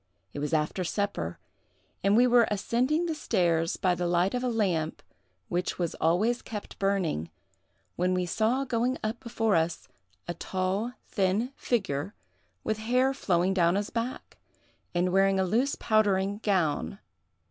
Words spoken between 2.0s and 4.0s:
and we were ascending the stairs by